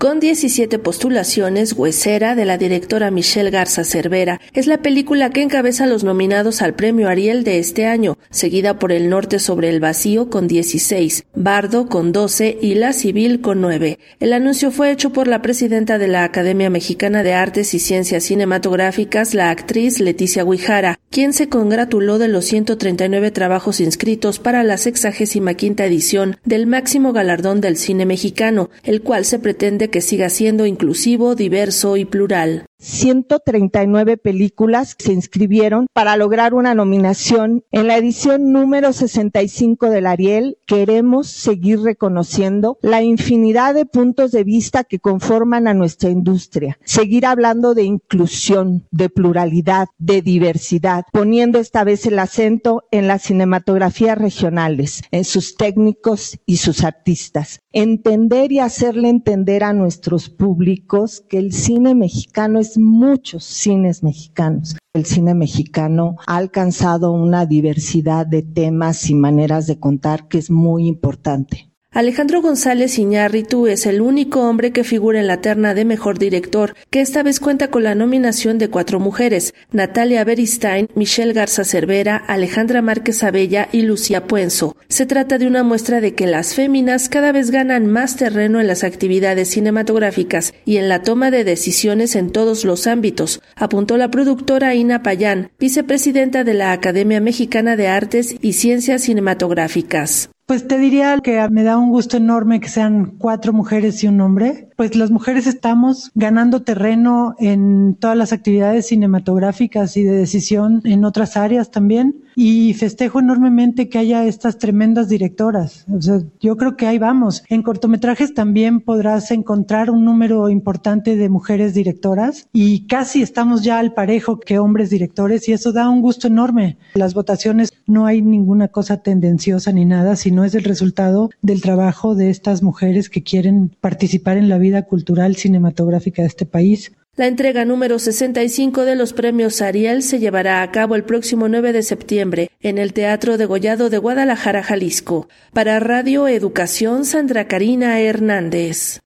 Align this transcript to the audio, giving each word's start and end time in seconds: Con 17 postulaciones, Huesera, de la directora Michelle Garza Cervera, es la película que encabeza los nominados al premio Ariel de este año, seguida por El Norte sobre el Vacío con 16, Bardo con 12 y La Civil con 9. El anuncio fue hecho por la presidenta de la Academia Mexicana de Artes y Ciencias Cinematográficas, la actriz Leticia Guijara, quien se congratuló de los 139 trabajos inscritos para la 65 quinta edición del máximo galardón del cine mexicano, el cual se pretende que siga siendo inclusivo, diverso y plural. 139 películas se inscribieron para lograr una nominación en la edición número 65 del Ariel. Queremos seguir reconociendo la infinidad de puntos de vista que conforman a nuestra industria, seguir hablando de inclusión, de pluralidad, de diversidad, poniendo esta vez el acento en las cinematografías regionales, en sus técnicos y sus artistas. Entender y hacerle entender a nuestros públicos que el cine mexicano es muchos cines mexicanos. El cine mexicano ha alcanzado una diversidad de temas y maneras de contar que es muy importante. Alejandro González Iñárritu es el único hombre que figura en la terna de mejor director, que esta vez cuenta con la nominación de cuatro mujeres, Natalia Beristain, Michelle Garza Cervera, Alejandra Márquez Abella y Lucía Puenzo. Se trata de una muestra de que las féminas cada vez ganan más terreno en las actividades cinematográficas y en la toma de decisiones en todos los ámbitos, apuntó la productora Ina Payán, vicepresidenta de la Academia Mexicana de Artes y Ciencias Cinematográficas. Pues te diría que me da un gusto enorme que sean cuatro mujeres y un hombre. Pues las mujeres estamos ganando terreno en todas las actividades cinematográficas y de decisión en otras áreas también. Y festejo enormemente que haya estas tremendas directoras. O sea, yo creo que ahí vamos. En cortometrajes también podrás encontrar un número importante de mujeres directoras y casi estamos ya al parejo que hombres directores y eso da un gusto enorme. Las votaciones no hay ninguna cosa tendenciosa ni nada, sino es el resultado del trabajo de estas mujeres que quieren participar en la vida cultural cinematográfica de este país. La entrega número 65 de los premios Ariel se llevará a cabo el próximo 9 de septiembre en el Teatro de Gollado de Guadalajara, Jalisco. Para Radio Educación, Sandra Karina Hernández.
Con 0.00 0.18
17 0.18 0.78
postulaciones, 0.78 1.74
Huesera, 1.74 2.34
de 2.34 2.46
la 2.46 2.56
directora 2.56 3.10
Michelle 3.10 3.50
Garza 3.50 3.84
Cervera, 3.84 4.40
es 4.54 4.66
la 4.66 4.80
película 4.80 5.28
que 5.28 5.42
encabeza 5.42 5.84
los 5.84 6.04
nominados 6.04 6.62
al 6.62 6.72
premio 6.72 7.06
Ariel 7.10 7.44
de 7.44 7.58
este 7.58 7.84
año, 7.84 8.16
seguida 8.30 8.78
por 8.78 8.92
El 8.92 9.10
Norte 9.10 9.38
sobre 9.38 9.68
el 9.68 9.78
Vacío 9.78 10.30
con 10.30 10.48
16, 10.48 11.26
Bardo 11.34 11.86
con 11.86 12.12
12 12.12 12.56
y 12.62 12.76
La 12.76 12.94
Civil 12.94 13.42
con 13.42 13.60
9. 13.60 13.98
El 14.20 14.32
anuncio 14.32 14.70
fue 14.70 14.90
hecho 14.90 15.12
por 15.12 15.28
la 15.28 15.42
presidenta 15.42 15.98
de 15.98 16.08
la 16.08 16.24
Academia 16.24 16.70
Mexicana 16.70 17.22
de 17.22 17.34
Artes 17.34 17.74
y 17.74 17.78
Ciencias 17.78 18.24
Cinematográficas, 18.24 19.34
la 19.34 19.50
actriz 19.50 20.00
Leticia 20.00 20.44
Guijara, 20.44 20.98
quien 21.10 21.32
se 21.32 21.48
congratuló 21.48 22.18
de 22.18 22.28
los 22.28 22.44
139 22.44 23.32
trabajos 23.32 23.80
inscritos 23.80 24.38
para 24.38 24.62
la 24.62 24.76
65 24.76 25.56
quinta 25.56 25.84
edición 25.84 26.36
del 26.44 26.68
máximo 26.68 27.12
galardón 27.12 27.60
del 27.60 27.76
cine 27.76 28.06
mexicano, 28.06 28.70
el 28.84 29.02
cual 29.02 29.24
se 29.24 29.40
pretende 29.40 29.90
que 29.90 30.00
siga 30.02 30.30
siendo 30.30 30.66
inclusivo, 30.66 31.34
diverso 31.34 31.96
y 31.96 32.04
plural. 32.04 32.69
139 32.80 34.16
películas 34.16 34.96
se 34.98 35.12
inscribieron 35.12 35.86
para 35.92 36.16
lograr 36.16 36.54
una 36.54 36.74
nominación 36.74 37.62
en 37.70 37.86
la 37.86 37.96
edición 37.96 38.52
número 38.52 38.92
65 38.92 39.90
del 39.90 40.06
Ariel. 40.06 40.58
Queremos 40.66 41.28
seguir 41.28 41.80
reconociendo 41.80 42.78
la 42.80 43.02
infinidad 43.02 43.74
de 43.74 43.86
puntos 43.86 44.32
de 44.32 44.44
vista 44.44 44.84
que 44.84 44.98
conforman 44.98 45.68
a 45.68 45.74
nuestra 45.74 46.10
industria, 46.10 46.78
seguir 46.84 47.26
hablando 47.26 47.74
de 47.74 47.84
inclusión, 47.84 48.86
de 48.90 49.10
pluralidad, 49.10 49.88
de 49.98 50.22
diversidad, 50.22 51.04
poniendo 51.12 51.58
esta 51.58 51.84
vez 51.84 52.06
el 52.06 52.18
acento 52.18 52.84
en 52.90 53.06
las 53.06 53.22
cinematografías 53.22 54.16
regionales, 54.16 55.02
en 55.10 55.24
sus 55.24 55.56
técnicos 55.56 56.38
y 56.46 56.56
sus 56.56 56.82
artistas. 56.82 57.60
Entender 57.72 58.50
y 58.50 58.58
hacerle 58.58 59.10
entender 59.10 59.62
a 59.62 59.72
nuestros 59.72 60.28
públicos 60.28 61.24
que 61.28 61.38
el 61.38 61.52
cine 61.52 61.94
mexicano 61.94 62.58
es 62.58 62.76
muchos 62.76 63.44
cines 63.44 64.02
mexicanos. 64.02 64.76
El 64.92 65.04
cine 65.04 65.34
mexicano 65.34 66.16
ha 66.26 66.36
alcanzado 66.36 67.12
una 67.12 67.46
diversidad 67.46 68.26
de 68.26 68.42
temas 68.42 69.08
y 69.08 69.14
maneras 69.14 69.68
de 69.68 69.78
contar 69.78 70.26
que 70.26 70.38
es 70.38 70.50
muy 70.50 70.88
importante. 70.88 71.69
Alejandro 71.92 72.40
González 72.40 73.00
Iñárritu 73.00 73.66
es 73.66 73.84
el 73.84 74.00
único 74.00 74.42
hombre 74.48 74.70
que 74.70 74.84
figura 74.84 75.18
en 75.18 75.26
la 75.26 75.40
terna 75.40 75.74
de 75.74 75.84
mejor 75.84 76.20
director, 76.20 76.76
que 76.88 77.00
esta 77.00 77.24
vez 77.24 77.40
cuenta 77.40 77.68
con 77.72 77.82
la 77.82 77.96
nominación 77.96 78.58
de 78.58 78.70
cuatro 78.70 79.00
mujeres, 79.00 79.54
Natalia 79.72 80.22
Beristain, 80.22 80.86
Michelle 80.94 81.32
Garza 81.32 81.64
Cervera, 81.64 82.16
Alejandra 82.16 82.80
Márquez 82.80 83.24
Abella 83.24 83.68
y 83.72 83.82
Lucía 83.82 84.28
Puenzo. 84.28 84.76
Se 84.88 85.04
trata 85.04 85.36
de 85.36 85.48
una 85.48 85.64
muestra 85.64 86.00
de 86.00 86.14
que 86.14 86.28
las 86.28 86.54
féminas 86.54 87.08
cada 87.08 87.32
vez 87.32 87.50
ganan 87.50 87.86
más 87.86 88.14
terreno 88.14 88.60
en 88.60 88.68
las 88.68 88.84
actividades 88.84 89.48
cinematográficas 89.48 90.54
y 90.64 90.76
en 90.76 90.88
la 90.88 91.02
toma 91.02 91.32
de 91.32 91.42
decisiones 91.42 92.14
en 92.14 92.30
todos 92.30 92.64
los 92.64 92.86
ámbitos, 92.86 93.42
apuntó 93.56 93.96
la 93.96 94.12
productora 94.12 94.76
Ina 94.76 95.02
Payán, 95.02 95.50
vicepresidenta 95.58 96.44
de 96.44 96.54
la 96.54 96.70
Academia 96.70 97.20
Mexicana 97.20 97.74
de 97.74 97.88
Artes 97.88 98.36
y 98.40 98.52
Ciencias 98.52 99.02
Cinematográficas. 99.02 100.30
Pues 100.50 100.66
te 100.66 100.78
diría 100.78 101.16
que 101.22 101.48
me 101.48 101.62
da 101.62 101.78
un 101.78 101.90
gusto 101.90 102.16
enorme 102.16 102.58
que 102.58 102.68
sean 102.68 103.14
cuatro 103.18 103.52
mujeres 103.52 104.02
y 104.02 104.08
un 104.08 104.20
hombre. 104.20 104.68
Pues 104.74 104.96
las 104.96 105.12
mujeres 105.12 105.46
estamos 105.46 106.10
ganando 106.16 106.62
terreno 106.62 107.36
en 107.38 107.94
todas 107.94 108.16
las 108.16 108.32
actividades 108.32 108.88
cinematográficas 108.88 109.96
y 109.96 110.02
de 110.02 110.10
decisión 110.10 110.80
en 110.84 111.04
otras 111.04 111.36
áreas 111.36 111.70
también. 111.70 112.24
Y 112.34 112.74
festejo 112.74 113.20
enormemente 113.20 113.88
que 113.88 113.98
haya 113.98 114.24
estas 114.24 114.58
tremendas 114.58 115.08
directoras. 115.08 115.84
O 115.92 116.00
sea, 116.00 116.20
yo 116.40 116.56
creo 116.56 116.76
que 116.76 116.86
ahí 116.86 116.98
vamos. 116.98 117.44
En 117.48 117.62
cortometrajes 117.62 118.34
también 118.34 118.80
podrás 118.80 119.30
encontrar 119.30 119.90
un 119.90 120.04
número 120.04 120.48
importante 120.48 121.14
de 121.14 121.28
mujeres 121.28 121.74
directoras 121.74 122.48
y 122.52 122.86
casi 122.88 123.22
estamos 123.22 123.62
ya 123.62 123.78
al 123.78 123.92
parejo 123.92 124.40
que 124.40 124.58
hombres 124.58 124.90
directores 124.90 125.48
y 125.48 125.52
eso 125.52 125.72
da 125.72 125.88
un 125.88 126.00
gusto 126.00 126.26
enorme. 126.26 126.78
Las 126.94 127.14
votaciones 127.14 127.72
no 127.86 128.06
hay 128.06 128.22
ninguna 128.22 128.68
cosa 128.68 129.02
tendenciosa 129.02 129.70
ni 129.72 129.84
nada, 129.84 130.16
sino 130.16 130.39
es 130.44 130.54
el 130.54 130.64
resultado 130.64 131.30
del 131.42 131.60
trabajo 131.60 132.14
de 132.14 132.30
estas 132.30 132.62
mujeres 132.62 133.08
que 133.08 133.22
quieren 133.22 133.76
participar 133.80 134.36
en 134.36 134.48
la 134.48 134.58
vida 134.58 134.82
cultural 134.82 135.36
cinematográfica 135.36 136.22
de 136.22 136.28
este 136.28 136.46
país. 136.46 136.92
La 137.16 137.26
entrega 137.26 137.64
número 137.64 137.98
65 137.98 138.84
de 138.84 138.96
los 138.96 139.12
premios 139.12 139.60
Ariel 139.60 140.02
se 140.02 140.20
llevará 140.20 140.62
a 140.62 140.70
cabo 140.70 140.94
el 140.94 141.04
próximo 141.04 141.48
9 141.48 141.72
de 141.72 141.82
septiembre 141.82 142.50
en 142.60 142.78
el 142.78 142.92
Teatro 142.92 143.36
de 143.36 143.46
Gollado 143.46 143.90
de 143.90 143.98
Guadalajara, 143.98 144.62
Jalisco. 144.62 145.28
Para 145.52 145.80
Radio 145.80 146.28
Educación, 146.28 147.04
Sandra 147.04 147.46
Karina 147.46 148.00
Hernández. 148.00 148.98